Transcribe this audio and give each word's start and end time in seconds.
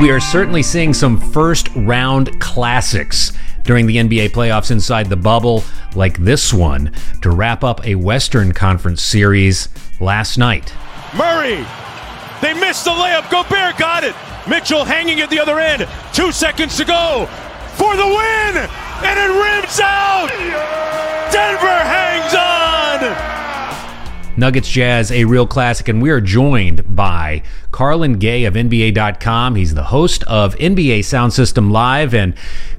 We 0.00 0.10
are 0.10 0.20
certainly 0.20 0.62
seeing 0.62 0.94
some 0.94 1.20
first 1.20 1.68
round 1.74 2.40
classics 2.40 3.32
during 3.64 3.86
the 3.86 3.96
NBA 3.96 4.30
playoffs 4.30 4.70
inside 4.70 5.08
the 5.08 5.16
bubble, 5.16 5.64
like 5.96 6.16
this 6.18 6.52
one, 6.52 6.92
to 7.22 7.30
wrap 7.30 7.64
up 7.64 7.84
a 7.84 7.96
Western 7.96 8.52
Conference 8.52 9.02
series 9.02 9.68
last 10.00 10.38
night. 10.38 10.72
Murray, 11.16 11.66
they 12.40 12.54
missed 12.54 12.84
the 12.84 12.92
layup. 12.92 13.28
Gobert 13.30 13.76
got 13.76 14.04
it. 14.04 14.14
Mitchell 14.48 14.84
hanging 14.84 15.20
at 15.20 15.30
the 15.30 15.40
other 15.40 15.58
end. 15.58 15.88
Two 16.12 16.30
seconds 16.30 16.76
to 16.76 16.84
go 16.84 17.26
for 17.74 17.96
the 17.96 18.06
win, 18.06 18.56
and 19.02 19.18
it 19.18 19.32
rims 19.32 19.80
out. 19.80 19.97
Nuggets 24.38 24.70
Jazz, 24.70 25.10
a 25.10 25.24
real 25.24 25.48
classic, 25.48 25.88
and 25.88 26.00
we 26.00 26.10
are 26.10 26.20
joined 26.20 26.94
by 26.94 27.42
Carlan 27.72 28.20
Gay 28.20 28.44
of 28.44 28.54
NBA.com. 28.54 29.56
He's 29.56 29.74
the 29.74 29.82
host 29.82 30.22
of 30.28 30.54
NBA 30.58 31.04
Sound 31.04 31.32
System 31.32 31.72
Live. 31.72 32.14
And 32.14 32.34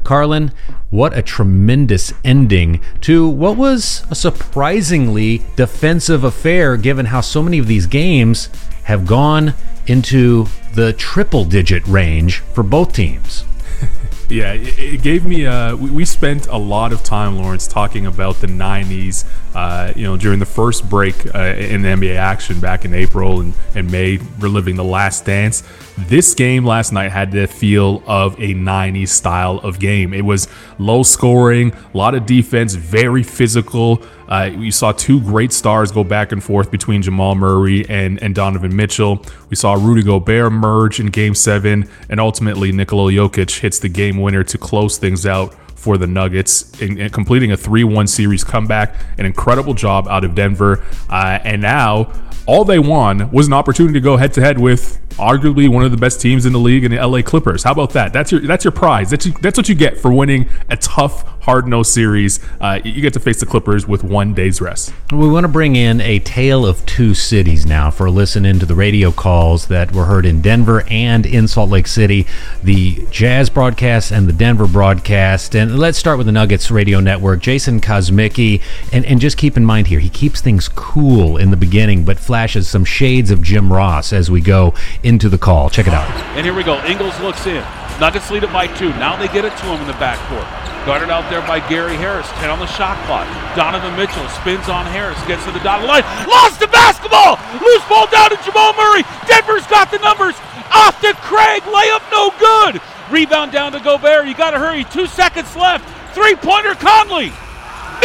Carlan, 0.05 0.53
what 0.89 1.17
a 1.17 1.21
tremendous 1.21 2.13
ending 2.23 2.79
to 3.01 3.27
what 3.27 3.57
was 3.57 4.05
a 4.09 4.15
surprisingly 4.15 5.41
defensive 5.57 6.23
affair, 6.23 6.77
given 6.77 7.07
how 7.07 7.19
so 7.19 7.43
many 7.43 7.59
of 7.59 7.67
these 7.67 7.87
games 7.87 8.47
have 8.85 9.05
gone 9.05 9.53
into 9.85 10.47
the 10.75 10.93
triple 10.93 11.43
digit 11.43 11.85
range 11.87 12.39
for 12.39 12.63
both 12.63 12.93
teams. 12.93 13.43
Yeah, 14.29 14.53
it, 14.53 15.01
gave 15.01 15.25
me. 15.25 15.47
Uh, 15.47 15.75
we, 15.75 16.05
spent 16.05 16.45
a 16.47 16.57
lot 16.57 16.93
of 16.93 17.01
time, 17.01 17.39
Lawrence, 17.39 17.67
talking 17.67 18.05
about 18.05 18.35
the 18.35 18.47
'90s. 18.47 19.25
Uh, 19.59 19.91
you 19.93 20.05
know, 20.05 20.15
during 20.15 20.39
the 20.39 20.45
first 20.45 20.89
break 20.89 21.13
uh, 21.35 21.39
in 21.57 21.81
NBA 21.81 22.15
action 22.15 22.61
back 22.61 22.85
in 22.85 22.93
April 22.93 23.41
and, 23.41 23.53
and 23.75 23.91
May, 23.91 24.17
reliving 24.37 24.77
the 24.77 24.85
Last 24.85 25.25
Dance. 25.25 25.63
This 25.97 26.33
game 26.33 26.63
last 26.65 26.93
night 26.93 27.11
had 27.11 27.33
the 27.33 27.45
feel 27.45 28.01
of 28.07 28.35
a 28.35 28.53
'90s 28.53 29.09
style 29.09 29.57
of 29.57 29.77
game. 29.77 30.13
It 30.13 30.23
was 30.23 30.47
low 30.77 31.03
scoring, 31.03 31.73
a 31.93 31.97
lot 31.97 32.15
of 32.15 32.25
defense, 32.25 32.73
very 32.73 33.21
physical. 33.21 34.01
Uh, 34.29 34.51
we 34.57 34.71
saw 34.71 34.93
two 34.93 35.19
great 35.19 35.51
stars 35.51 35.91
go 35.91 36.05
back 36.05 36.31
and 36.31 36.41
forth 36.41 36.71
between 36.71 37.01
Jamal 37.01 37.35
Murray 37.35 37.85
and, 37.89 38.21
and 38.23 38.33
Donovan 38.33 38.73
Mitchell. 38.73 39.21
We 39.49 39.57
saw 39.57 39.73
Rudy 39.73 40.03
Gobert 40.03 40.53
merge 40.53 41.01
in 41.01 41.07
game 41.07 41.35
seven, 41.35 41.89
and 42.07 42.21
ultimately 42.21 42.71
Nikola 42.71 43.11
Jokic 43.11 43.59
hits 43.59 43.79
the 43.79 43.89
game 43.89 44.19
winner 44.19 44.45
to 44.45 44.57
close 44.57 44.97
things 44.97 45.25
out 45.25 45.53
for 45.79 45.97
the 45.97 46.07
Nuggets 46.07 46.79
in, 46.81 46.97
in 46.97 47.09
completing 47.09 47.51
a 47.51 47.57
3 47.57 47.83
1 47.83 48.07
series 48.07 48.43
comeback. 48.43 48.95
An 49.17 49.25
incredible 49.25 49.73
job 49.73 50.07
out 50.07 50.23
of 50.23 50.35
Denver. 50.35 50.83
Uh, 51.09 51.39
and 51.43 51.61
now 51.61 52.11
all 52.45 52.65
they 52.65 52.79
won 52.79 53.31
was 53.31 53.47
an 53.47 53.53
opportunity 53.53 53.93
to 53.93 53.99
go 53.99 54.17
head 54.17 54.33
to 54.33 54.41
head 54.41 54.59
with 54.59 54.99
arguably 55.19 55.67
one 55.69 55.83
of 55.83 55.91
the 55.91 55.97
best 55.97 56.21
teams 56.21 56.45
in 56.45 56.53
the 56.53 56.59
league 56.59 56.83
in 56.83 56.91
the 56.91 57.05
LA 57.05 57.21
Clippers. 57.21 57.63
How 57.63 57.71
about 57.71 57.91
that? 57.91 58.13
That's 58.13 58.31
your 58.31 58.41
that's 58.41 58.63
your 58.63 58.71
prize. 58.71 59.09
That's 59.09 59.27
that's 59.41 59.57
what 59.57 59.69
you 59.69 59.75
get 59.75 59.97
for 59.97 60.11
winning 60.11 60.49
a 60.69 60.77
tough 60.77 61.25
hard 61.41 61.67
nosed 61.67 61.91
series. 61.91 62.39
Uh, 62.61 62.79
you 62.83 63.01
get 63.01 63.13
to 63.13 63.19
face 63.19 63.39
the 63.39 63.45
Clippers 63.45 63.87
with 63.87 64.03
one 64.03 64.33
day's 64.33 64.61
rest. 64.61 64.93
We 65.11 65.29
want 65.29 65.45
to 65.45 65.47
bring 65.47 65.75
in 65.75 65.99
a 66.01 66.19
tale 66.19 66.65
of 66.65 66.85
two 66.85 67.13
cities 67.13 67.65
now 67.65 67.89
for 67.89 68.05
a 68.05 68.11
listen 68.11 68.45
into 68.45 68.65
the 68.65 68.75
radio 68.75 69.11
calls 69.11 69.67
that 69.67 69.91
were 69.91 70.05
heard 70.05 70.25
in 70.25 70.41
Denver 70.41 70.83
and 70.89 71.25
in 71.25 71.47
Salt 71.47 71.69
Lake 71.69 71.87
City, 71.87 72.27
the 72.63 73.05
Jazz 73.09 73.49
broadcast 73.49 74.11
and 74.11 74.27
the 74.27 74.33
Denver 74.33 74.67
broadcast. 74.67 75.55
And 75.55 75.79
let's 75.79 75.97
start 75.97 76.17
with 76.17 76.27
the 76.27 76.33
Nuggets 76.33 76.69
radio 76.69 76.99
network. 76.99 77.39
Jason 77.39 77.81
Kosmicki, 77.81 78.61
and, 78.91 79.03
and 79.05 79.19
just 79.19 79.37
keep 79.37 79.57
in 79.57 79.65
mind 79.65 79.87
here, 79.87 79.99
he 79.99 80.09
keeps 80.09 80.41
things 80.41 80.69
cool 80.69 81.37
in 81.37 81.51
the 81.51 81.57
beginning, 81.57 82.05
but 82.05 82.19
flashes 82.29 82.69
some 82.69 82.85
shades 82.85 83.31
of 83.31 83.41
Jim 83.41 83.73
Ross 83.73 84.13
as 84.13 84.29
we 84.29 84.39
go 84.39 84.75
into 85.01 85.29
the 85.29 85.39
call. 85.39 85.67
Check 85.67 85.87
it 85.87 85.97
out. 85.97 86.05
And 86.37 86.45
here 86.45 86.53
we 86.53 86.61
go. 86.61 86.77
Ingles 86.85 87.19
looks 87.25 87.41
in. 87.49 87.65
Nuggets 87.97 88.29
lead 88.29 88.45
it 88.45 88.53
by 88.53 88.69
two. 88.77 88.93
Now 89.01 89.17
they 89.17 89.25
get 89.33 89.49
it 89.49 89.57
to 89.57 89.65
him 89.65 89.81
in 89.81 89.87
the 89.89 89.97
backcourt. 89.97 90.45
Guarded 90.85 91.09
out 91.09 91.25
there 91.33 91.41
by 91.49 91.57
Gary 91.65 91.97
Harris. 91.97 92.29
10 92.37 92.51
on 92.53 92.59
the 92.59 92.69
shot 92.69 93.01
clock. 93.09 93.25
Donovan 93.57 93.97
Mitchell 93.97 94.29
spins 94.29 94.69
on 94.69 94.85
Harris. 94.85 95.17
Gets 95.25 95.43
to 95.45 95.51
the 95.51 95.59
dotted 95.65 95.89
line. 95.89 96.05
Lost 96.29 96.59
the 96.61 96.69
basketball. 96.69 97.41
Loose 97.65 97.85
ball 97.89 98.05
down 98.13 98.29
to 98.29 98.37
Jamal 98.45 98.77
Murray. 98.77 99.01
Denver's 99.25 99.65
got 99.65 99.89
the 99.89 99.97
numbers. 99.97 100.37
Off 100.69 101.01
to 101.01 101.17
Craig. 101.25 101.65
Layup 101.65 102.05
no 102.13 102.29
good. 102.37 102.77
Rebound 103.09 103.51
down 103.51 103.71
to 103.71 103.79
Gobert. 103.79 104.29
You 104.29 104.37
got 104.37 104.51
to 104.51 104.59
hurry. 104.59 104.85
Two 104.93 105.07
seconds 105.07 105.49
left. 105.55 105.81
Three 106.13 106.35
pointer 106.35 106.77
Conley. 106.77 107.33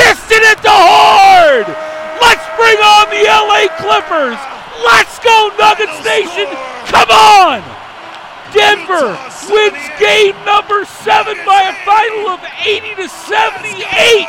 Missed 0.00 0.32
it 0.32 0.40
at 0.48 0.64
the 0.64 0.72
hard. 0.72 1.83
Let's 2.64 2.76
bring 2.76 2.82
on 2.82 3.10
the 3.10 3.24
LA 3.28 3.68
Clippers. 3.76 4.38
Let's 4.84 5.18
go, 5.18 5.50
Nuggets 5.58 6.02
Nation. 6.02 6.46
Come 6.86 7.10
on. 7.10 7.62
Denver 8.54 9.18
wins 9.52 9.90
game 9.98 10.34
number 10.46 10.86
seven 10.86 11.36
by 11.44 11.62
a 11.62 11.84
final 11.84 12.30
of 12.30 12.40
80 12.64 12.94
to 12.94 13.08
78. 13.08 14.26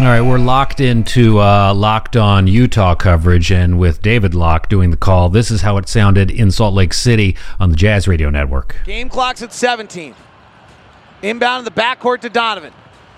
All 0.00 0.06
right, 0.06 0.20
we're 0.20 0.38
locked 0.38 0.80
into 0.80 1.40
uh, 1.40 1.72
locked 1.72 2.16
on 2.16 2.46
Utah 2.48 2.94
coverage, 2.94 3.50
and 3.50 3.78
with 3.78 4.02
David 4.02 4.34
Locke 4.34 4.68
doing 4.68 4.90
the 4.90 4.96
call, 4.98 5.30
this 5.30 5.50
is 5.50 5.62
how 5.62 5.78
it 5.78 5.88
sounded 5.88 6.30
in 6.30 6.50
Salt 6.50 6.74
Lake 6.74 6.92
City 6.92 7.34
on 7.58 7.70
the 7.70 7.76
Jazz 7.76 8.06
Radio 8.06 8.28
Network. 8.28 8.76
Game 8.84 9.08
clock's 9.08 9.40
at 9.40 9.54
17. 9.54 10.14
Inbound 11.22 11.60
in 11.60 11.64
the 11.64 11.80
backcourt 11.80 12.20
to 12.20 12.28
Donovan. 12.28 12.74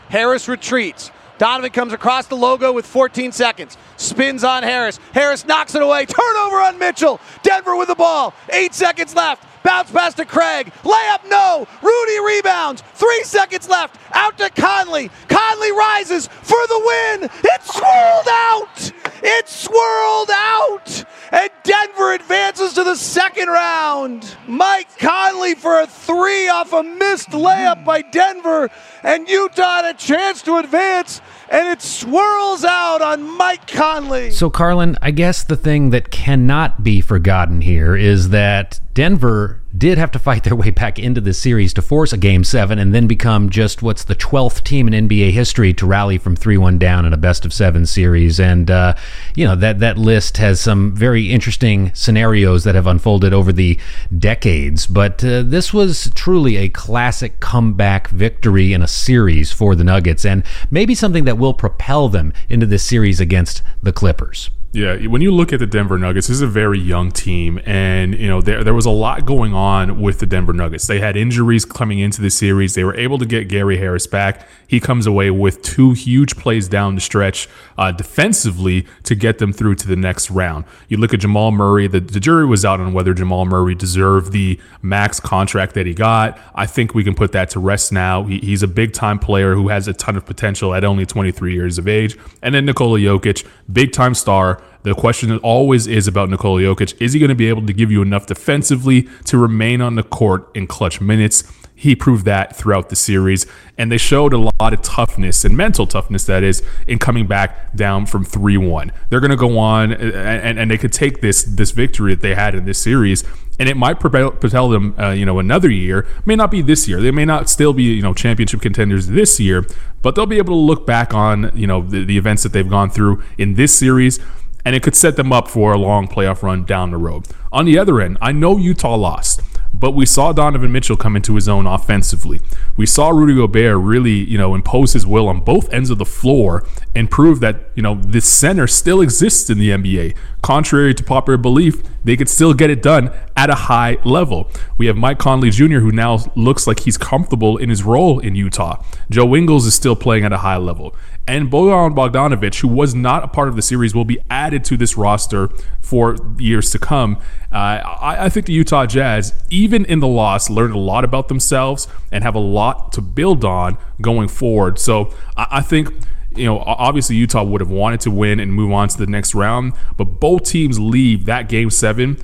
Harris 0.08 0.46
retreats. 0.46 1.10
Donovan 1.38 1.70
comes 1.70 1.92
across 1.92 2.26
the 2.26 2.36
logo 2.36 2.72
with 2.72 2.86
14 2.86 3.32
seconds. 3.32 3.76
Spins 3.96 4.44
on 4.44 4.62
Harris. 4.62 4.98
Harris 5.12 5.44
knocks 5.44 5.74
it 5.74 5.82
away. 5.82 6.06
Turnover 6.06 6.56
on 6.56 6.78
Mitchell. 6.78 7.20
Denver 7.42 7.76
with 7.76 7.88
the 7.88 7.94
ball. 7.94 8.34
Eight 8.50 8.74
seconds 8.74 9.14
left. 9.14 9.44
Bounce 9.62 9.90
pass 9.90 10.14
to 10.14 10.24
Craig. 10.24 10.72
Layup, 10.84 11.28
no. 11.28 11.66
Rudy 11.82 12.20
rebounds. 12.20 12.82
Three 12.94 13.24
seconds 13.24 13.68
left. 13.68 13.98
Out 14.12 14.38
to 14.38 14.48
Conley. 14.50 15.10
Conley 15.28 15.72
rises 15.72 16.28
for 16.28 16.66
the 16.68 16.78
win. 16.78 17.30
It 17.44 17.62
swirled 17.64 18.28
out. 18.28 18.92
It 19.24 19.48
swirled 19.48 20.30
out. 20.30 21.04
And 21.32 21.50
Denver 21.64 22.12
advances 22.12 22.74
to 22.74 22.84
the 22.84 22.94
second 22.94 23.48
round. 23.48 24.36
Mike 24.46 24.96
Conley 24.98 25.56
for 25.56 25.80
a 25.80 25.86
three 25.88 26.48
off 26.48 26.72
a 26.72 26.84
missed 26.84 27.30
layup 27.30 27.84
by 27.84 28.02
Denver. 28.02 28.70
And 29.02 29.28
Utah 29.28 29.82
had 29.82 29.96
a 29.96 29.98
chance 29.98 30.42
to 30.42 30.58
advance 30.58 31.20
and 31.48 31.68
it 31.68 31.82
swirls 31.82 32.64
out 32.64 33.02
on 33.02 33.36
Mike 33.36 33.66
Conley. 33.66 34.30
So, 34.30 34.50
Carlan, 34.50 34.96
I 35.02 35.10
guess 35.10 35.44
the 35.44 35.56
thing 35.56 35.90
that 35.90 36.10
cannot 36.10 36.82
be 36.82 37.00
forgotten 37.00 37.60
here 37.60 37.96
is 37.96 38.30
that 38.30 38.80
Denver 38.94 39.62
did 39.78 39.98
have 39.98 40.10
to 40.12 40.18
fight 40.18 40.44
their 40.44 40.56
way 40.56 40.70
back 40.70 40.98
into 40.98 41.20
the 41.20 41.34
series 41.34 41.74
to 41.74 41.82
force 41.82 42.12
a 42.12 42.16
game 42.16 42.44
seven 42.44 42.78
and 42.78 42.94
then 42.94 43.06
become 43.06 43.50
just 43.50 43.82
what's 43.82 44.04
the 44.04 44.14
12th 44.14 44.62
team 44.64 44.88
in 44.88 45.08
NBA 45.08 45.32
history 45.32 45.72
to 45.74 45.86
rally 45.86 46.18
from 46.18 46.36
3 46.36 46.56
1 46.56 46.78
down 46.78 47.04
in 47.04 47.12
a 47.12 47.16
best 47.16 47.44
of 47.44 47.52
seven 47.52 47.86
series. 47.86 48.38
And, 48.40 48.70
uh, 48.70 48.94
you 49.34 49.44
know, 49.44 49.56
that, 49.56 49.80
that 49.80 49.98
list 49.98 50.36
has 50.38 50.60
some 50.60 50.94
very 50.94 51.30
interesting 51.30 51.92
scenarios 51.94 52.64
that 52.64 52.74
have 52.74 52.86
unfolded 52.86 53.32
over 53.32 53.52
the 53.52 53.78
decades. 54.16 54.86
But 54.86 55.22
uh, 55.24 55.42
this 55.42 55.72
was 55.72 56.10
truly 56.14 56.56
a 56.56 56.68
classic 56.68 57.40
comeback 57.40 58.08
victory 58.08 58.72
in 58.72 58.82
a 58.82 58.88
series 58.88 59.52
for 59.52 59.74
the 59.74 59.84
Nuggets 59.84 60.24
and 60.24 60.44
maybe 60.70 60.94
something 60.94 61.24
that 61.24 61.38
will 61.38 61.54
propel 61.54 62.08
them 62.08 62.32
into 62.48 62.66
this 62.66 62.84
series 62.84 63.20
against 63.20 63.62
the 63.82 63.92
Clippers. 63.92 64.50
Yeah, 64.76 65.06
when 65.06 65.22
you 65.22 65.30
look 65.30 65.54
at 65.54 65.58
the 65.58 65.66
Denver 65.66 65.96
Nuggets, 65.96 66.26
this 66.26 66.34
is 66.34 66.42
a 66.42 66.46
very 66.46 66.78
young 66.78 67.10
team, 67.10 67.58
and 67.64 68.14
you 68.14 68.28
know 68.28 68.42
there 68.42 68.62
there 68.62 68.74
was 68.74 68.84
a 68.84 68.90
lot 68.90 69.24
going 69.24 69.54
on 69.54 70.02
with 70.02 70.18
the 70.18 70.26
Denver 70.26 70.52
Nuggets. 70.52 70.86
They 70.86 71.00
had 71.00 71.16
injuries 71.16 71.64
coming 71.64 71.98
into 71.98 72.20
the 72.20 72.28
series. 72.28 72.74
They 72.74 72.84
were 72.84 72.94
able 72.94 73.16
to 73.16 73.24
get 73.24 73.48
Gary 73.48 73.78
Harris 73.78 74.06
back. 74.06 74.46
He 74.66 74.78
comes 74.78 75.06
away 75.06 75.30
with 75.30 75.62
two 75.62 75.92
huge 75.92 76.36
plays 76.36 76.68
down 76.68 76.94
the 76.94 77.00
stretch 77.00 77.48
uh, 77.78 77.90
defensively 77.92 78.86
to 79.04 79.14
get 79.14 79.38
them 79.38 79.50
through 79.50 79.76
to 79.76 79.88
the 79.88 79.96
next 79.96 80.30
round. 80.30 80.66
You 80.88 80.98
look 80.98 81.14
at 81.14 81.20
Jamal 81.20 81.52
Murray. 81.52 81.88
The, 81.88 82.00
the 82.00 82.20
jury 82.20 82.44
was 82.44 82.62
out 82.66 82.78
on 82.78 82.92
whether 82.92 83.14
Jamal 83.14 83.46
Murray 83.46 83.74
deserved 83.74 84.32
the 84.32 84.60
max 84.82 85.20
contract 85.20 85.72
that 85.72 85.86
he 85.86 85.94
got. 85.94 86.38
I 86.54 86.66
think 86.66 86.94
we 86.94 87.02
can 87.02 87.14
put 87.14 87.32
that 87.32 87.48
to 87.50 87.60
rest 87.60 87.92
now. 87.92 88.24
He, 88.24 88.40
he's 88.40 88.62
a 88.62 88.68
big 88.68 88.92
time 88.92 89.18
player 89.18 89.54
who 89.54 89.68
has 89.68 89.88
a 89.88 89.94
ton 89.94 90.16
of 90.16 90.26
potential 90.26 90.74
at 90.74 90.84
only 90.84 91.06
23 91.06 91.54
years 91.54 91.78
of 91.78 91.88
age. 91.88 92.18
And 92.42 92.54
then 92.54 92.66
Nikola 92.66 92.98
Jokic, 92.98 93.46
big 93.72 93.92
time 93.92 94.12
star 94.12 94.60
the 94.86 94.94
question 94.94 95.36
always 95.38 95.88
is 95.88 96.06
about 96.06 96.30
Nikola 96.30 96.60
Jokic. 96.60 96.94
Is 97.00 97.12
he 97.12 97.18
going 97.18 97.28
to 97.28 97.34
be 97.34 97.48
able 97.48 97.66
to 97.66 97.72
give 97.72 97.90
you 97.90 98.02
enough 98.02 98.26
defensively 98.26 99.08
to 99.24 99.36
remain 99.36 99.80
on 99.80 99.96
the 99.96 100.04
court 100.04 100.48
in 100.54 100.68
clutch 100.68 101.00
minutes? 101.00 101.42
He 101.74 101.94
proved 101.94 102.24
that 102.24 102.56
throughout 102.56 102.88
the 102.88 102.96
series, 102.96 103.46
and 103.76 103.90
they 103.90 103.98
showed 103.98 104.32
a 104.32 104.38
lot 104.38 104.72
of 104.72 104.80
toughness 104.82 105.44
and 105.44 105.56
mental 105.56 105.86
toughness, 105.86 106.24
that 106.26 106.42
is, 106.42 106.62
in 106.86 106.98
coming 106.98 107.26
back 107.26 107.74
down 107.74 108.06
from 108.06 108.24
3 108.24 108.56
1. 108.56 108.92
They're 109.10 109.20
going 109.20 109.32
to 109.32 109.36
go 109.36 109.58
on, 109.58 109.92
and, 109.92 110.58
and 110.58 110.70
they 110.70 110.78
could 110.78 110.92
take 110.92 111.20
this, 111.20 111.42
this 111.42 111.72
victory 111.72 112.14
that 112.14 112.22
they 112.22 112.34
had 112.34 112.54
in 112.54 112.64
this 112.64 112.78
series 112.78 113.24
and 113.58 113.70
it 113.70 113.76
might 113.76 113.98
propel, 113.98 114.32
propel 114.32 114.68
them, 114.68 114.94
uh, 114.98 115.12
you 115.12 115.24
know, 115.24 115.38
another 115.38 115.70
year. 115.70 116.06
May 116.26 116.36
not 116.36 116.50
be 116.50 116.60
this 116.60 116.86
year. 116.86 117.00
They 117.00 117.10
may 117.10 117.24
not 117.24 117.48
still 117.48 117.72
be, 117.72 117.84
you 117.84 118.02
know, 118.02 118.12
championship 118.12 118.60
contenders 118.60 119.06
this 119.06 119.40
year, 119.40 119.64
but 120.02 120.14
they'll 120.14 120.26
be 120.26 120.36
able 120.36 120.52
to 120.52 120.60
look 120.60 120.86
back 120.86 121.14
on, 121.14 121.50
you 121.54 121.66
know, 121.66 121.80
the, 121.80 122.04
the 122.04 122.18
events 122.18 122.42
that 122.42 122.52
they've 122.52 122.68
gone 122.68 122.90
through 122.90 123.22
in 123.38 123.54
this 123.54 123.74
series 123.74 124.20
and 124.66 124.74
it 124.74 124.82
could 124.82 124.96
set 124.96 125.14
them 125.14 125.32
up 125.32 125.46
for 125.46 125.72
a 125.72 125.78
long 125.78 126.08
playoff 126.08 126.42
run 126.42 126.64
down 126.64 126.90
the 126.90 126.96
road. 126.96 127.24
On 127.52 127.64
the 127.64 127.78
other 127.78 128.00
end, 128.00 128.18
I 128.20 128.32
know 128.32 128.56
Utah 128.56 128.96
lost. 128.96 129.40
But 129.72 129.92
we 129.92 130.06
saw 130.06 130.32
Donovan 130.32 130.72
Mitchell 130.72 130.96
come 130.96 131.16
into 131.16 131.34
his 131.34 131.48
own 131.48 131.66
offensively. 131.66 132.40
We 132.76 132.86
saw 132.86 133.10
Rudy 133.10 133.34
Gobert 133.34 133.76
really, 133.76 134.10
you 134.14 134.38
know, 134.38 134.54
impose 134.54 134.94
his 134.94 135.06
will 135.06 135.28
on 135.28 135.40
both 135.40 135.72
ends 135.72 135.90
of 135.90 135.98
the 135.98 136.04
floor 136.04 136.66
and 136.94 137.10
prove 137.10 137.40
that, 137.40 137.70
you 137.74 137.82
know, 137.82 137.96
this 137.96 138.26
center 138.26 138.66
still 138.66 139.00
exists 139.00 139.50
in 139.50 139.58
the 139.58 139.70
NBA. 139.70 140.16
Contrary 140.46 140.94
to 140.94 141.02
popular 141.02 141.36
belief, 141.36 141.82
they 142.04 142.16
could 142.16 142.28
still 142.28 142.54
get 142.54 142.70
it 142.70 142.80
done 142.80 143.10
at 143.36 143.50
a 143.50 143.54
high 143.56 143.98
level. 144.04 144.48
We 144.78 144.86
have 144.86 144.96
Mike 144.96 145.18
Conley 145.18 145.50
Jr., 145.50 145.80
who 145.80 145.90
now 145.90 146.20
looks 146.36 146.68
like 146.68 146.78
he's 146.78 146.96
comfortable 146.96 147.56
in 147.56 147.68
his 147.68 147.82
role 147.82 148.20
in 148.20 148.36
Utah. 148.36 148.80
Joe 149.10 149.34
Ingles 149.34 149.66
is 149.66 149.74
still 149.74 149.96
playing 149.96 150.24
at 150.24 150.32
a 150.32 150.36
high 150.36 150.58
level. 150.58 150.94
And 151.26 151.50
Bojan 151.50 151.96
Bogdanovic, 151.96 152.60
who 152.60 152.68
was 152.68 152.94
not 152.94 153.24
a 153.24 153.26
part 153.26 153.48
of 153.48 153.56
the 153.56 153.60
series, 153.60 153.92
will 153.92 154.04
be 154.04 154.20
added 154.30 154.62
to 154.66 154.76
this 154.76 154.96
roster 154.96 155.48
for 155.80 156.16
years 156.38 156.70
to 156.70 156.78
come. 156.78 157.16
Uh, 157.50 157.82
I, 157.82 158.26
I 158.26 158.28
think 158.28 158.46
the 158.46 158.52
Utah 158.52 158.86
Jazz, 158.86 159.34
even 159.50 159.84
in 159.86 159.98
the 159.98 160.06
loss, 160.06 160.48
learned 160.48 160.74
a 160.74 160.78
lot 160.78 161.04
about 161.04 161.26
themselves 161.26 161.88
and 162.12 162.22
have 162.22 162.36
a 162.36 162.38
lot 162.38 162.92
to 162.92 163.00
build 163.00 163.44
on 163.44 163.78
going 164.00 164.28
forward. 164.28 164.78
So 164.78 165.12
I, 165.36 165.48
I 165.50 165.60
think 165.62 165.92
you 166.36 166.44
know, 166.44 166.58
obviously 166.60 167.16
Utah 167.16 167.42
would 167.42 167.60
have 167.60 167.70
wanted 167.70 168.00
to 168.00 168.10
win 168.10 168.40
and 168.40 168.52
move 168.52 168.72
on 168.72 168.88
to 168.88 168.98
the 168.98 169.06
next 169.06 169.34
round, 169.34 169.72
but 169.96 170.20
both 170.20 170.44
teams 170.44 170.78
leave 170.78 171.26
that 171.26 171.48
game 171.48 171.70
seven 171.70 172.18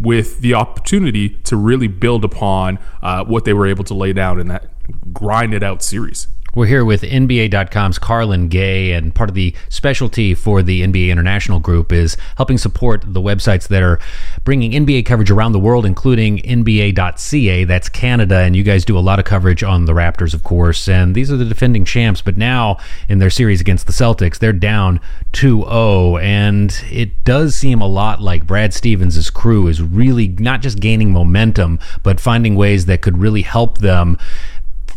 with 0.00 0.40
the 0.40 0.54
opportunity 0.54 1.30
to 1.44 1.56
really 1.56 1.88
build 1.88 2.24
upon 2.24 2.78
uh, 3.02 3.24
what 3.24 3.44
they 3.44 3.52
were 3.52 3.66
able 3.66 3.84
to 3.84 3.94
lay 3.94 4.12
down 4.12 4.38
in 4.38 4.48
that 4.48 4.70
grinded 5.12 5.62
out 5.62 5.82
series. 5.82 6.28
We're 6.58 6.66
here 6.66 6.84
with 6.84 7.02
NBA.com's 7.02 8.00
Carlan 8.00 8.48
Gay, 8.48 8.90
and 8.90 9.14
part 9.14 9.28
of 9.28 9.36
the 9.36 9.54
specialty 9.68 10.34
for 10.34 10.60
the 10.60 10.82
NBA 10.82 11.08
International 11.08 11.60
Group 11.60 11.92
is 11.92 12.16
helping 12.36 12.58
support 12.58 13.04
the 13.06 13.20
websites 13.20 13.68
that 13.68 13.80
are 13.80 14.00
bringing 14.42 14.72
NBA 14.72 15.06
coverage 15.06 15.30
around 15.30 15.52
the 15.52 15.60
world, 15.60 15.86
including 15.86 16.38
NBA.ca, 16.38 17.62
that's 17.62 17.88
Canada. 17.88 18.38
And 18.38 18.56
you 18.56 18.64
guys 18.64 18.84
do 18.84 18.98
a 18.98 19.06
lot 19.06 19.20
of 19.20 19.24
coverage 19.24 19.62
on 19.62 19.84
the 19.84 19.92
Raptors, 19.92 20.34
of 20.34 20.42
course. 20.42 20.88
And 20.88 21.14
these 21.14 21.30
are 21.30 21.36
the 21.36 21.44
defending 21.44 21.84
champs, 21.84 22.22
but 22.22 22.36
now 22.36 22.78
in 23.08 23.20
their 23.20 23.30
series 23.30 23.60
against 23.60 23.86
the 23.86 23.92
Celtics, 23.92 24.40
they're 24.40 24.52
down 24.52 24.98
2 25.34 25.62
0. 25.62 26.16
And 26.16 26.76
it 26.90 27.22
does 27.22 27.54
seem 27.54 27.80
a 27.80 27.86
lot 27.86 28.20
like 28.20 28.48
Brad 28.48 28.74
Stevens' 28.74 29.30
crew 29.30 29.68
is 29.68 29.80
really 29.80 30.26
not 30.26 30.62
just 30.62 30.80
gaining 30.80 31.12
momentum, 31.12 31.78
but 32.02 32.18
finding 32.18 32.56
ways 32.56 32.86
that 32.86 33.00
could 33.00 33.16
really 33.16 33.42
help 33.42 33.78
them 33.78 34.18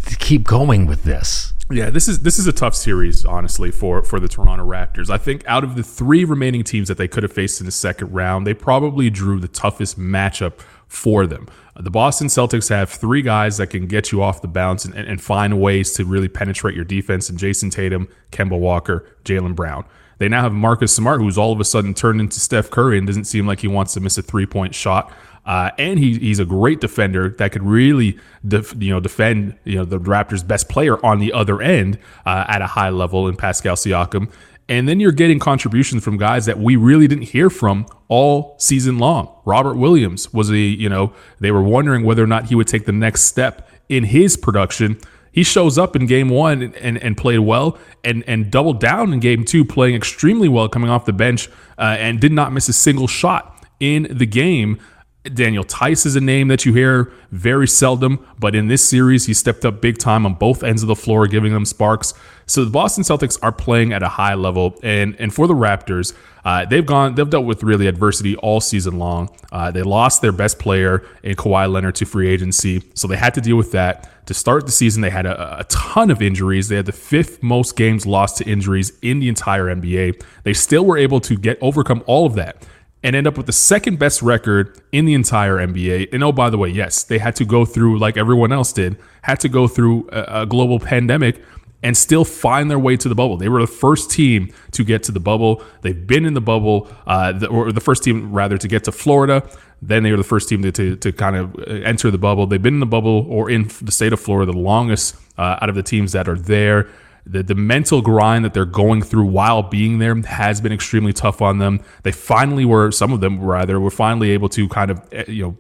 to 0.05 0.15
keep 0.15 0.43
going 0.43 0.85
with 0.85 1.03
this. 1.03 1.53
Yeah, 1.69 1.89
this 1.89 2.09
is 2.09 2.19
this 2.19 2.37
is 2.37 2.47
a 2.47 2.51
tough 2.51 2.75
series, 2.75 3.23
honestly, 3.23 3.71
for 3.71 4.03
for 4.03 4.19
the 4.19 4.27
Toronto 4.27 4.65
Raptors. 4.65 5.09
I 5.09 5.17
think 5.17 5.43
out 5.47 5.63
of 5.63 5.75
the 5.75 5.83
three 5.83 6.25
remaining 6.25 6.63
teams 6.63 6.89
that 6.89 6.97
they 6.97 7.07
could 7.07 7.23
have 7.23 7.31
faced 7.31 7.61
in 7.61 7.65
the 7.65 7.71
second 7.71 8.11
round, 8.11 8.45
they 8.45 8.53
probably 8.53 9.09
drew 9.09 9.39
the 9.39 9.47
toughest 9.47 9.97
matchup 9.97 10.59
for 10.87 11.25
them. 11.25 11.47
The 11.79 11.89
Boston 11.89 12.27
Celtics 12.27 12.67
have 12.67 12.89
three 12.89 13.21
guys 13.21 13.55
that 13.57 13.67
can 13.67 13.87
get 13.87 14.11
you 14.11 14.21
off 14.21 14.41
the 14.41 14.49
bounce 14.49 14.83
and, 14.83 14.93
and 14.93 15.21
find 15.21 15.61
ways 15.61 15.93
to 15.93 16.03
really 16.03 16.27
penetrate 16.27 16.75
your 16.75 16.83
defense 16.83 17.29
and 17.29 17.39
Jayson 17.39 17.71
Tatum, 17.71 18.09
Kemba 18.31 18.59
Walker, 18.59 19.07
Jaylen 19.23 19.55
Brown. 19.55 19.85
They 20.17 20.27
now 20.27 20.43
have 20.43 20.53
Marcus 20.53 20.93
Smart, 20.93 21.21
who's 21.21 21.37
all 21.37 21.53
of 21.53 21.59
a 21.59 21.63
sudden 21.63 21.93
turned 21.93 22.19
into 22.19 22.39
Steph 22.39 22.69
Curry 22.69 22.97
and 22.97 23.07
doesn't 23.07 23.23
seem 23.23 23.47
like 23.47 23.61
he 23.61 23.67
wants 23.67 23.93
to 23.93 24.01
miss 24.01 24.17
a 24.17 24.21
three 24.21 24.45
point 24.45 24.75
shot. 24.75 25.11
Uh, 25.45 25.71
and 25.77 25.97
he, 25.97 26.19
he's 26.19 26.39
a 26.39 26.45
great 26.45 26.79
defender 26.79 27.29
that 27.29 27.51
could 27.51 27.63
really, 27.63 28.17
def, 28.47 28.75
you 28.77 28.91
know, 28.91 28.99
defend 28.99 29.57
you 29.63 29.75
know 29.75 29.85
the 29.85 29.99
Raptors' 29.99 30.47
best 30.47 30.69
player 30.69 31.03
on 31.03 31.19
the 31.19 31.33
other 31.33 31.61
end 31.61 31.97
uh, 32.25 32.45
at 32.47 32.61
a 32.61 32.67
high 32.67 32.89
level 32.89 33.27
in 33.27 33.35
Pascal 33.35 33.75
Siakam. 33.75 34.31
And 34.69 34.87
then 34.87 35.01
you're 35.01 35.11
getting 35.11 35.37
contributions 35.37 36.01
from 36.01 36.17
guys 36.17 36.45
that 36.45 36.57
we 36.57 36.77
really 36.77 37.05
didn't 37.05 37.25
hear 37.25 37.49
from 37.49 37.85
all 38.07 38.55
season 38.57 38.99
long. 38.99 39.35
Robert 39.43 39.75
Williams 39.75 40.31
was 40.31 40.49
a, 40.49 40.55
you 40.55 40.87
know, 40.87 41.11
they 41.41 41.51
were 41.51 41.61
wondering 41.61 42.05
whether 42.05 42.23
or 42.23 42.27
not 42.27 42.45
he 42.45 42.55
would 42.55 42.67
take 42.67 42.85
the 42.85 42.93
next 42.93 43.23
step 43.23 43.69
in 43.89 44.05
his 44.05 44.37
production. 44.37 44.97
He 45.33 45.43
shows 45.43 45.77
up 45.77 45.95
in 45.95 46.05
game 46.05 46.29
one 46.29 46.61
and, 46.61 46.75
and, 46.75 46.97
and 46.99 47.17
played 47.17 47.39
well 47.39 47.77
and, 48.05 48.23
and 48.27 48.49
doubled 48.49 48.79
down 48.79 49.11
in 49.11 49.19
game 49.19 49.43
two, 49.43 49.65
playing 49.65 49.95
extremely 49.95 50.47
well 50.47 50.69
coming 50.69 50.89
off 50.89 51.03
the 51.03 51.11
bench 51.11 51.49
uh, 51.77 51.97
and 51.99 52.21
did 52.21 52.31
not 52.31 52.53
miss 52.53 52.69
a 52.69 52.73
single 52.73 53.07
shot 53.07 53.65
in 53.81 54.07
the 54.09 54.25
game. 54.25 54.79
Daniel 55.23 55.63
Theis 55.63 56.07
is 56.07 56.15
a 56.15 56.21
name 56.21 56.47
that 56.47 56.65
you 56.65 56.73
hear 56.73 57.11
very 57.29 57.67
seldom, 57.67 58.25
but 58.39 58.55
in 58.55 58.69
this 58.69 58.87
series, 58.87 59.27
he 59.27 59.35
stepped 59.35 59.63
up 59.63 59.79
big 59.79 59.99
time 59.99 60.25
on 60.25 60.33
both 60.33 60.63
ends 60.63 60.81
of 60.81 60.87
the 60.87 60.95
floor, 60.95 61.27
giving 61.27 61.53
them 61.53 61.63
sparks. 61.63 62.15
So 62.47 62.65
the 62.65 62.71
Boston 62.71 63.03
Celtics 63.03 63.37
are 63.43 63.51
playing 63.51 63.93
at 63.93 64.01
a 64.01 64.07
high 64.07 64.33
level, 64.33 64.79
and 64.81 65.15
and 65.19 65.31
for 65.31 65.45
the 65.45 65.53
Raptors, 65.53 66.13
uh, 66.43 66.65
they've 66.65 66.85
gone 66.85 67.13
they've 67.13 67.29
dealt 67.29 67.45
with 67.45 67.61
really 67.61 67.85
adversity 67.85 68.35
all 68.37 68.59
season 68.59 68.97
long. 68.97 69.29
Uh, 69.51 69.69
they 69.69 69.83
lost 69.83 70.23
their 70.23 70.31
best 70.31 70.57
player 70.57 71.05
in 71.21 71.35
Kawhi 71.35 71.71
Leonard 71.71 71.95
to 71.95 72.05
free 72.05 72.27
agency, 72.27 72.81
so 72.95 73.07
they 73.07 73.17
had 73.17 73.35
to 73.35 73.41
deal 73.41 73.57
with 73.57 73.71
that. 73.73 74.07
To 74.25 74.33
start 74.33 74.65
the 74.65 74.71
season, 74.71 75.01
they 75.01 75.09
had 75.09 75.25
a, 75.27 75.59
a 75.59 75.63
ton 75.65 76.09
of 76.09 76.21
injuries. 76.21 76.67
They 76.67 76.77
had 76.77 76.85
the 76.87 76.91
fifth 76.91 77.43
most 77.43 77.75
games 77.75 78.07
lost 78.07 78.37
to 78.37 78.45
injuries 78.45 78.91
in 79.01 79.19
the 79.19 79.29
entire 79.29 79.65
NBA. 79.65 80.23
They 80.43 80.53
still 80.53 80.85
were 80.85 80.97
able 80.97 81.19
to 81.21 81.37
get 81.37 81.59
overcome 81.61 82.03
all 82.07 82.25
of 82.25 82.35
that 82.35 82.65
and 83.03 83.15
end 83.15 83.27
up 83.27 83.37
with 83.37 83.47
the 83.47 83.53
second 83.53 83.97
best 83.99 84.21
record 84.21 84.79
in 84.91 85.05
the 85.05 85.13
entire 85.13 85.57
NBA. 85.57 86.13
And 86.13 86.23
oh, 86.23 86.31
by 86.31 86.49
the 86.49 86.57
way, 86.57 86.69
yes, 86.69 87.03
they 87.03 87.17
had 87.17 87.35
to 87.37 87.45
go 87.45 87.65
through, 87.65 87.97
like 87.97 88.17
everyone 88.17 88.51
else 88.51 88.71
did, 88.71 88.97
had 89.23 89.39
to 89.39 89.49
go 89.49 89.67
through 89.67 90.07
a, 90.11 90.41
a, 90.41 90.45
global 90.45 90.79
pandemic 90.79 91.41
and 91.83 91.97
still 91.97 92.23
find 92.23 92.69
their 92.69 92.77
way 92.77 92.95
to 92.95 93.09
the 93.09 93.15
bubble. 93.15 93.37
They 93.37 93.49
were 93.49 93.61
the 93.61 93.67
first 93.67 94.11
team 94.11 94.53
to 94.71 94.83
get 94.83 95.01
to 95.03 95.11
the 95.11 95.19
bubble. 95.19 95.63
They've 95.81 96.05
been 96.05 96.25
in 96.25 96.35
the 96.35 96.41
bubble, 96.41 96.87
uh, 97.07 97.31
the, 97.31 97.47
or 97.47 97.71
the 97.71 97.81
first 97.81 98.03
team, 98.03 98.31
rather, 98.31 98.57
to 98.59 98.67
get 98.67 98.83
to 98.83 98.91
Florida. 98.91 99.49
Then 99.81 100.03
they 100.03 100.11
were 100.11 100.17
the 100.17 100.23
first 100.23 100.47
team 100.47 100.61
to, 100.61 100.71
to, 100.71 100.95
to, 100.97 101.11
kind 101.11 101.35
of 101.35 101.55
uh, 101.55 101.71
enter 101.83 102.11
the 102.11 102.19
bubble. 102.19 102.45
They've 102.45 102.61
been 102.61 102.75
in 102.75 102.79
the 102.81 102.85
bubble 102.85 103.25
or 103.27 103.49
in 103.49 103.71
the 103.81 103.91
state 103.91 104.13
of 104.13 104.19
Florida 104.19 104.51
the 104.51 104.57
longest 104.59 105.15
uh, 105.39 105.57
out 105.59 105.69
of 105.69 105.75
the 105.75 105.81
teams 105.81 106.11
that 106.11 106.29
are 106.29 106.37
there 106.37 106.87
the, 107.25 107.43
the 107.43 107.55
mental 107.55 108.01
grind 108.01 108.43
that 108.45 108.53
they're 108.53 108.65
going 108.65 109.01
through 109.01 109.25
while 109.25 109.63
being 109.63 109.99
there 109.99 110.15
has 110.23 110.61
been 110.61 110.71
extremely 110.71 111.13
tough 111.13 111.41
on 111.41 111.59
them. 111.59 111.81
They 112.03 112.11
finally 112.11 112.65
were, 112.65 112.91
some 112.91 113.13
of 113.13 113.21
them 113.21 113.41
rather, 113.41 113.79
were 113.79 113.91
finally 113.91 114.31
able 114.31 114.49
to 114.49 114.67
kind 114.67 114.91
of, 114.91 115.01
eh, 115.11 115.25
you 115.27 115.43
know, 115.43 115.57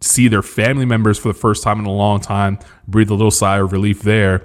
see 0.00 0.28
their 0.28 0.42
family 0.42 0.84
members 0.84 1.18
for 1.18 1.28
the 1.28 1.38
first 1.38 1.62
time 1.62 1.78
in 1.78 1.86
a 1.86 1.92
long 1.92 2.20
time, 2.20 2.58
breathe 2.88 3.10
a 3.10 3.14
little 3.14 3.30
sigh 3.30 3.58
of 3.58 3.72
relief 3.72 4.02
there. 4.02 4.42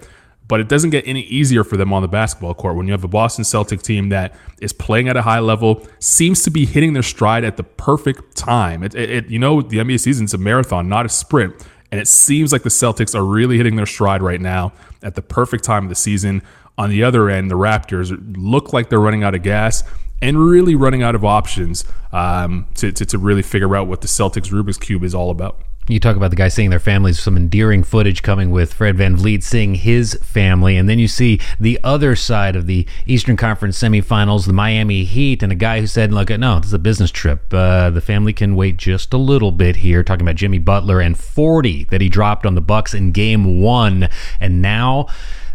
But 0.47 0.61
it 0.61 0.69
doesn't 0.69 0.91
get 0.91 1.05
any 1.05 1.23
easier 1.23 1.65
for 1.65 1.75
them 1.75 1.91
on 1.91 2.01
the 2.01 2.07
basketball 2.07 2.53
court 2.53 2.77
when 2.77 2.85
you 2.85 2.93
have 2.93 3.03
a 3.03 3.09
Boston 3.09 3.43
Celtic 3.43 3.81
team 3.81 4.09
that 4.09 4.33
is 4.61 4.71
playing 4.71 5.09
at 5.09 5.17
a 5.17 5.21
high 5.21 5.39
level, 5.39 5.85
seems 5.99 6.41
to 6.43 6.51
be 6.51 6.65
hitting 6.65 6.93
their 6.93 7.03
stride 7.03 7.43
at 7.43 7.57
the 7.57 7.63
perfect 7.63 8.37
time. 8.37 8.81
It, 8.81 8.95
it, 8.95 9.09
it 9.09 9.29
you 9.29 9.39
know, 9.39 9.61
the 9.61 9.77
NBA 9.77 9.99
season 9.99 10.23
is 10.25 10.33
a 10.33 10.37
marathon, 10.37 10.87
not 10.87 11.05
a 11.05 11.09
sprint. 11.09 11.67
And 11.91 12.01
it 12.01 12.07
seems 12.07 12.51
like 12.51 12.63
the 12.63 12.69
Celtics 12.69 13.15
are 13.15 13.23
really 13.23 13.57
hitting 13.57 13.75
their 13.75 13.85
stride 13.85 14.21
right 14.21 14.41
now 14.41 14.73
at 15.01 15.15
the 15.15 15.21
perfect 15.21 15.63
time 15.63 15.83
of 15.83 15.89
the 15.89 15.95
season. 15.95 16.41
On 16.77 16.89
the 16.89 17.03
other 17.03 17.29
end, 17.29 17.49
the 17.49 17.55
Raptors 17.55 18.15
look 18.37 18.73
like 18.73 18.89
they're 18.89 18.99
running 18.99 19.23
out 19.23 19.35
of 19.35 19.43
gas 19.43 19.83
and 20.21 20.37
really 20.37 20.75
running 20.75 21.03
out 21.03 21.15
of 21.15 21.23
options 21.23 21.85
um, 22.11 22.67
to, 22.75 22.91
to, 22.91 23.05
to 23.05 23.17
really 23.17 23.41
figure 23.41 23.75
out 23.75 23.87
what 23.87 24.01
the 24.01 24.07
Celtics 24.07 24.51
Rubik's 24.51 24.77
Cube 24.77 25.03
is 25.03 25.15
all 25.15 25.29
about. 25.29 25.59
You 25.89 25.99
talk 26.01 26.17
about 26.17 26.31
the 26.31 26.35
guy 26.35 26.49
seeing 26.49 26.69
their 26.69 26.79
families, 26.79 27.17
some 27.17 27.37
endearing 27.37 27.81
footage 27.81 28.21
coming 28.21 28.51
with 28.51 28.73
Fred 28.73 28.97
Van 28.97 29.15
VanVleet 29.15 29.41
seeing 29.41 29.75
his 29.75 30.15
family, 30.21 30.75
and 30.75 30.89
then 30.89 30.99
you 30.99 31.07
see 31.07 31.39
the 31.61 31.79
other 31.81 32.13
side 32.13 32.57
of 32.57 32.67
the 32.67 32.85
Eastern 33.05 33.37
Conference 33.37 33.79
semifinals, 33.81 34.47
the 34.47 34.53
Miami 34.53 35.05
Heat, 35.05 35.41
and 35.41 35.51
a 35.51 35.55
guy 35.55 35.79
who 35.79 35.87
said, 35.87 36.11
"Look, 36.11 36.29
no, 36.29 36.57
this 36.59 36.67
is 36.67 36.73
a 36.73 36.79
business 36.79 37.09
trip. 37.09 37.53
Uh, 37.53 37.89
the 37.89 38.01
family 38.01 38.33
can 38.33 38.57
wait 38.57 38.75
just 38.75 39.13
a 39.13 39.17
little 39.17 39.53
bit 39.53 39.77
here." 39.77 40.03
Talking 40.03 40.27
about 40.27 40.35
Jimmy 40.35 40.59
Butler 40.59 40.99
and 40.99 41.17
40 41.17 41.85
that 41.85 42.01
he 42.01 42.09
dropped 42.09 42.45
on 42.45 42.55
the 42.55 42.61
Bucks 42.61 42.93
in 42.93 43.11
Game 43.11 43.61
One, 43.61 44.09
and 44.41 44.61
now 44.61 45.07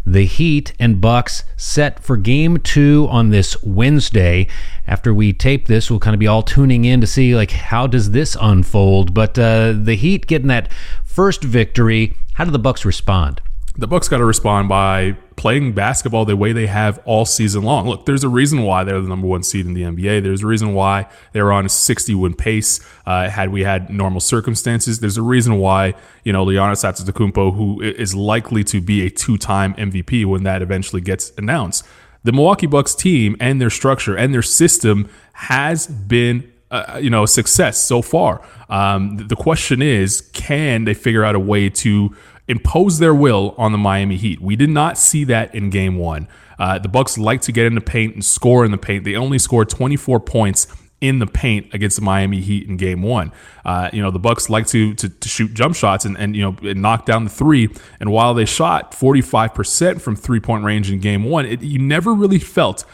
the 0.05 0.25
Heat 0.25 0.73
and 0.79 0.99
Bucks 0.99 1.43
set 1.55 1.99
for 1.99 2.17
game 2.17 2.57
two 2.57 3.07
on 3.09 3.29
this 3.29 3.61
Wednesday. 3.63 4.47
After 4.87 5.13
we 5.13 5.33
tape 5.33 5.67
this, 5.67 5.89
we'll 5.89 5.99
kind 5.99 6.13
of 6.13 6.19
be 6.19 6.27
all 6.27 6.43
tuning 6.43 6.85
in 6.85 7.01
to 7.01 7.07
see 7.07 7.35
like 7.35 7.51
how 7.51 7.87
does 7.87 8.11
this 8.11 8.35
unfold. 8.39 9.13
But 9.13 9.37
uh, 9.39 9.73
the 9.73 9.95
Heat 9.95 10.27
getting 10.27 10.47
that 10.49 10.71
first 11.03 11.43
victory. 11.43 12.15
How 12.33 12.45
do 12.45 12.51
the 12.51 12.59
Bucks 12.59 12.83
respond? 12.85 13.41
the 13.77 13.87
Bucks 13.87 14.07
got 14.07 14.17
to 14.17 14.25
respond 14.25 14.69
by 14.69 15.17
playing 15.35 15.73
basketball 15.73 16.25
the 16.25 16.35
way 16.35 16.53
they 16.53 16.67
have 16.67 16.99
all 17.05 17.25
season 17.25 17.63
long. 17.63 17.87
Look, 17.87 18.05
there's 18.05 18.23
a 18.23 18.29
reason 18.29 18.63
why 18.63 18.83
they're 18.83 19.01
the 19.01 19.07
number 19.07 19.27
one 19.27 19.43
seed 19.43 19.65
in 19.65 19.73
the 19.73 19.83
NBA. 19.83 20.23
There's 20.23 20.43
a 20.43 20.47
reason 20.47 20.73
why 20.73 21.07
they're 21.31 21.51
on 21.51 21.65
a 21.65 21.69
60 21.69 22.15
win 22.15 22.33
pace. 22.33 22.79
Uh, 23.05 23.29
had 23.29 23.49
we 23.49 23.63
had 23.63 23.89
normal 23.89 24.19
circumstances, 24.19 24.99
there's 24.99 25.17
a 25.17 25.21
reason 25.21 25.57
why 25.57 25.93
you 26.23 26.33
know 26.33 26.45
Giannis 26.45 26.83
Antetokounmpo, 26.83 27.55
who 27.55 27.81
is 27.81 28.15
likely 28.15 28.63
to 28.65 28.81
be 28.81 29.05
a 29.05 29.09
two 29.09 29.37
time 29.37 29.73
MVP 29.75 30.25
when 30.25 30.43
that 30.43 30.61
eventually 30.61 31.01
gets 31.01 31.31
announced. 31.37 31.85
The 32.23 32.31
Milwaukee 32.31 32.67
Bucks 32.67 32.95
team 32.95 33.35
and 33.39 33.59
their 33.59 33.69
structure 33.69 34.15
and 34.15 34.33
their 34.33 34.41
system 34.41 35.09
has 35.33 35.87
been 35.87 36.53
uh, 36.73 36.97
you 36.99 37.09
know, 37.11 37.21
a 37.21 37.27
success 37.27 37.77
so 37.77 38.01
far. 38.01 38.41
Um, 38.67 39.17
the 39.27 39.35
question 39.35 39.83
is, 39.83 40.21
can 40.33 40.85
they 40.85 40.95
figure 40.95 41.23
out 41.23 41.35
a 41.35 41.39
way 41.39 41.69
to 41.69 42.15
impose 42.47 42.99
their 42.99 43.13
will 43.13 43.55
on 43.57 43.71
the 43.71 43.77
Miami 43.77 44.17
Heat. 44.17 44.41
We 44.41 44.55
did 44.55 44.69
not 44.69 44.97
see 44.97 45.23
that 45.25 45.53
in 45.55 45.69
game 45.69 45.97
one. 45.97 46.27
Uh, 46.59 46.79
the 46.79 46.89
Bucks 46.89 47.17
like 47.17 47.41
to 47.41 47.51
get 47.51 47.65
in 47.65 47.75
the 47.75 47.81
paint 47.81 48.13
and 48.13 48.23
score 48.23 48.63
in 48.63 48.71
the 48.71 48.77
paint. 48.77 49.03
They 49.03 49.15
only 49.15 49.39
scored 49.39 49.69
24 49.69 50.19
points 50.19 50.67
in 51.03 51.19
the 51.19 51.27
paint 51.27 51.73
against 51.73 51.97
the 51.97 52.01
Miami 52.01 52.39
Heat 52.39 52.67
in 52.69 52.77
Game 52.77 53.01
One. 53.01 53.33
Uh, 53.65 53.89
you 53.91 54.01
know, 54.01 54.09
the 54.09 54.19
Bucks 54.19 54.49
like 54.49 54.67
to, 54.67 54.93
to, 54.93 55.09
to 55.09 55.27
shoot 55.27 55.53
jump 55.53 55.75
shots 55.75 56.05
and, 56.05 56.17
and 56.17 56.33
you 56.33 56.41
know 56.41 56.55
and 56.61 56.81
knock 56.81 57.05
down 57.05 57.25
the 57.25 57.29
three. 57.29 57.69
And 57.99 58.09
while 58.09 58.33
they 58.33 58.45
shot 58.45 58.93
45% 58.93 59.99
from 59.99 60.15
three 60.15 60.39
point 60.39 60.63
range 60.63 60.89
in 60.89 60.99
Game 60.99 61.25
One, 61.25 61.45
it, 61.45 61.61
you 61.61 61.77
never 61.77 62.13
really 62.13 62.39
felt 62.39 62.85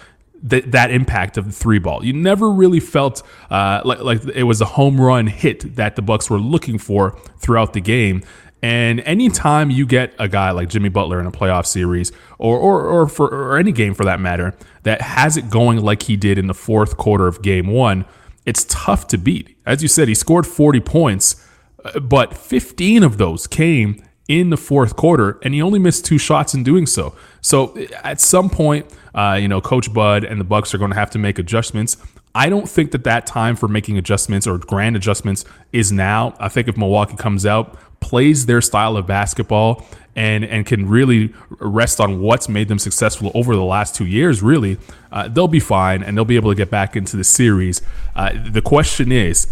that 0.42 0.72
that 0.72 0.90
impact 0.90 1.38
of 1.38 1.46
the 1.46 1.52
three 1.52 1.78
ball. 1.78 2.04
You 2.04 2.14
never 2.14 2.50
really 2.50 2.80
felt 2.80 3.22
uh, 3.52 3.82
like 3.86 4.00
like 4.00 4.26
it 4.34 4.44
was 4.44 4.60
a 4.60 4.66
home 4.66 5.00
run 5.00 5.28
hit 5.28 5.76
that 5.76 5.96
the 5.96 6.02
Bucks 6.02 6.32
were 6.32 6.40
looking 6.40 6.80
for 6.80 7.12
throughout 7.38 7.74
the 7.74 7.82
game. 7.82 8.24
And 8.62 9.00
anytime 9.02 9.70
you 9.70 9.86
get 9.86 10.14
a 10.20 10.28
guy 10.28 10.52
like 10.52 10.70
Jimmy 10.70 10.90
Butler 10.90 11.20
in 11.20 11.26
a 11.26 11.32
playoff 11.32 11.66
series, 11.66 12.12
or 12.38 12.58
or 12.58 12.86
or 12.86 13.08
for 13.08 13.28
or 13.28 13.58
any 13.58 13.72
game 13.72 13.94
for 13.94 14.04
that 14.06 14.20
matter, 14.20 14.54
that 14.84 15.02
has 15.02 15.38
it 15.38 15.50
going 15.50 15.82
like 15.82 16.04
he 16.04 16.18
did 16.18 16.38
in 16.38 16.48
the 16.48 16.54
fourth 16.54 16.98
quarter 16.98 17.28
of 17.28 17.42
Game 17.42 17.68
One, 17.68 18.06
it's 18.46 18.66
tough 18.68 19.08
to 19.08 19.18
beat. 19.18 19.58
As 19.66 19.82
you 19.82 19.88
said, 19.88 20.08
he 20.08 20.16
scored 20.16 20.46
40 20.46 20.80
points, 20.82 21.46
uh, 21.86 22.00
but 22.00 22.36
15 22.36 23.04
of 23.04 23.18
those 23.18 23.48
came 23.48 24.04
in 24.28 24.50
the 24.50 24.58
fourth 24.58 24.96
quarter, 24.96 25.40
and 25.42 25.54
he 25.54 25.62
only 25.62 25.80
missed 25.80 26.06
two 26.06 26.18
shots 26.18 26.54
in 26.54 26.64
doing 26.64 26.86
so. 26.86 27.16
So 27.42 27.76
at 28.04 28.22
some 28.22 28.50
point, 28.50 28.86
uh, 29.16 29.38
you 29.42 29.48
know, 29.48 29.60
Coach 29.60 29.92
Bud 29.92 30.24
and 30.24 30.40
the 30.40 30.46
Bucks 30.46 30.74
are 30.74 30.78
going 30.78 30.92
to 30.92 30.98
have 30.98 31.10
to 31.12 31.20
make 31.20 31.40
adjustments. 31.40 31.98
I 32.36 32.48
don't 32.50 32.70
think 32.70 32.92
that 32.92 33.04
that 33.06 33.26
time 33.26 33.56
for 33.56 33.68
making 33.68 33.98
adjustments 33.98 34.46
or 34.46 34.60
grand 34.60 34.96
adjustments 34.96 35.46
is 35.74 35.92
now. 35.92 36.36
I 36.40 36.48
think 36.48 36.68
if 36.68 36.78
Milwaukee 36.78 37.16
comes 37.16 37.46
out, 37.46 37.78
plays 38.00 38.46
their 38.46 38.62
style 38.62 38.98
of 38.98 39.08
basketball, 39.08 39.86
and 40.16 40.44
and 40.44 40.66
can 40.66 40.88
really 40.90 41.34
rest 41.60 42.02
on 42.02 42.20
what's 42.20 42.50
made 42.50 42.68
them 42.68 42.80
successful 42.80 43.32
over 43.34 43.56
the 43.56 43.64
last 43.64 43.96
two 43.96 44.06
years, 44.06 44.42
really, 44.42 44.78
uh, 45.12 45.28
they'll 45.28 45.48
be 45.48 45.60
fine 45.60 46.04
and 46.04 46.18
they'll 46.18 46.26
be 46.26 46.36
able 46.36 46.52
to 46.52 46.56
get 46.56 46.70
back 46.70 46.96
into 46.96 47.16
the 47.16 47.24
series. 47.24 47.82
Uh, 48.16 48.32
the 48.52 48.62
question 48.62 49.12
is, 49.12 49.48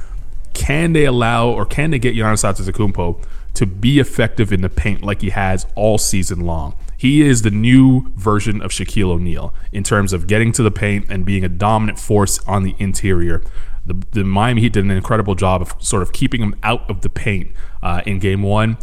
can 0.54 0.94
they 0.94 1.06
allow 1.06 1.48
or 1.48 1.66
can 1.66 1.92
they 1.92 2.00
get 2.00 2.16
Giannis 2.16 2.44
Antetokounmpo 2.44 3.24
to 3.54 3.66
be 3.66 4.00
effective 4.00 4.52
in 4.52 4.62
the 4.62 4.70
paint 4.70 5.04
like 5.04 5.22
he 5.22 5.30
has 5.30 5.66
all 5.76 5.98
season 5.98 6.42
long? 6.42 6.76
He 6.98 7.22
is 7.22 7.44
the 7.44 7.52
new 7.52 8.12
version 8.16 8.62
of 8.62 8.72
Shaquille 8.72 9.12
O'Neal 9.12 9.54
in 9.72 9.84
terms 9.84 10.14
of 10.14 10.26
getting 10.26 10.52
to 10.54 10.64
the 10.64 10.72
paint 10.72 11.06
and 11.10 11.24
being 11.24 11.44
a 11.44 11.50
dominant 11.50 12.00
force 12.00 12.40
on 12.48 12.64
the 12.64 12.76
interior. 12.80 13.44
The, 13.88 14.06
the 14.12 14.24
Miami 14.24 14.62
Heat 14.62 14.74
did 14.74 14.84
an 14.84 14.92
incredible 14.92 15.34
job 15.34 15.62
of 15.62 15.74
sort 15.80 16.04
of 16.04 16.12
keeping 16.12 16.42
them 16.42 16.56
out 16.62 16.88
of 16.90 17.02
the 17.02 17.10
paint 17.10 17.52
uh, 17.82 18.02
in 18.06 18.20
Game 18.20 18.44
One. 18.44 18.78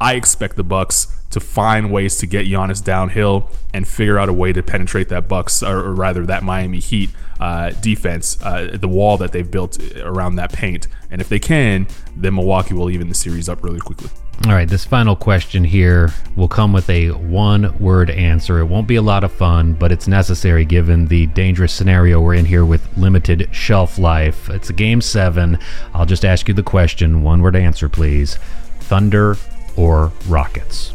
I 0.00 0.14
expect 0.14 0.56
the 0.56 0.64
Bucks 0.64 1.22
to 1.30 1.40
find 1.40 1.90
ways 1.90 2.16
to 2.18 2.26
get 2.26 2.46
Giannis 2.46 2.82
downhill 2.82 3.50
and 3.72 3.86
figure 3.86 4.18
out 4.18 4.28
a 4.28 4.32
way 4.32 4.52
to 4.52 4.62
penetrate 4.62 5.08
that 5.08 5.28
Bucks 5.28 5.62
or, 5.62 5.78
or 5.78 5.92
rather 5.92 6.24
that 6.26 6.42
Miami 6.42 6.78
Heat 6.78 7.10
uh, 7.40 7.70
defense, 7.70 8.40
uh, 8.42 8.76
the 8.80 8.88
wall 8.88 9.16
that 9.18 9.32
they've 9.32 9.50
built 9.50 9.78
around 9.96 10.36
that 10.36 10.52
paint. 10.52 10.86
And 11.10 11.20
if 11.20 11.28
they 11.28 11.38
can, 11.38 11.88
then 12.16 12.34
Milwaukee 12.34 12.74
will 12.74 12.90
even 12.90 13.08
the 13.08 13.14
series 13.14 13.48
up 13.48 13.64
really 13.64 13.80
quickly. 13.80 14.10
All 14.46 14.52
right, 14.52 14.68
this 14.68 14.84
final 14.84 15.16
question 15.16 15.64
here 15.64 16.12
will 16.36 16.48
come 16.48 16.74
with 16.74 16.90
a 16.90 17.12
one 17.12 17.78
word 17.78 18.10
answer. 18.10 18.58
It 18.58 18.66
won't 18.66 18.86
be 18.86 18.96
a 18.96 19.02
lot 19.02 19.24
of 19.24 19.32
fun, 19.32 19.72
but 19.72 19.90
it's 19.90 20.06
necessary 20.06 20.66
given 20.66 21.06
the 21.06 21.26
dangerous 21.28 21.72
scenario 21.72 22.20
we're 22.20 22.34
in 22.34 22.44
here 22.44 22.66
with 22.66 22.86
limited 22.98 23.48
shelf 23.52 23.96
life. 23.96 24.50
It's 24.50 24.68
a 24.68 24.74
game 24.74 25.00
seven. 25.00 25.58
I'll 25.94 26.04
just 26.04 26.26
ask 26.26 26.46
you 26.46 26.52
the 26.52 26.62
question 26.62 27.22
one 27.22 27.40
word 27.40 27.56
answer, 27.56 27.88
please. 27.88 28.38
Thunder 28.80 29.38
or 29.76 30.12
Rockets? 30.28 30.92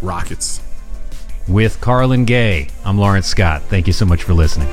Rockets. 0.00 0.62
With 1.46 1.78
Carlan 1.82 2.24
Gay, 2.24 2.68
I'm 2.86 2.96
Lawrence 2.96 3.26
Scott. 3.26 3.62
Thank 3.64 3.86
you 3.86 3.92
so 3.92 4.06
much 4.06 4.22
for 4.22 4.32
listening. 4.32 4.68